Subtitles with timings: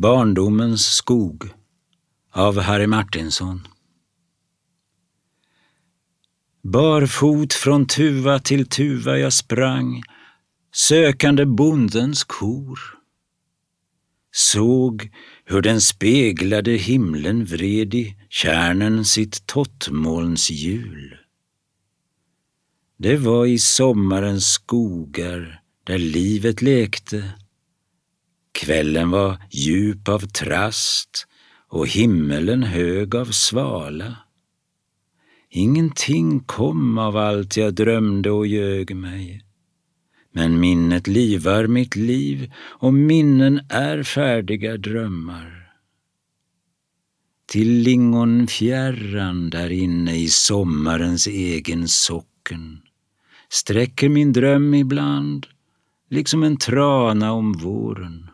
[0.00, 1.48] Barndomens skog
[2.32, 3.68] av Harry Martinson.
[6.62, 10.02] Barfot från tuva till tuva jag sprang,
[10.74, 12.80] sökande bondens kor.
[14.32, 15.10] Såg
[15.44, 21.16] hur den speglade himlen vred i kärnen sitt tottmolns hjul.
[22.98, 27.32] Det var i sommarens skogar där livet lekte.
[28.56, 31.26] Kvällen var djup av trast
[31.68, 34.16] och himmelen hög av svala.
[35.50, 39.44] Ingenting kom av allt jag drömde och ljög mig.
[40.32, 45.72] Men minnet livar mitt liv och minnen är färdiga drömmar.
[47.46, 52.82] Till lingonfjärran där inne i sommarens egen socken
[53.48, 55.46] sträcker min dröm ibland
[56.10, 58.30] liksom en trana om våren.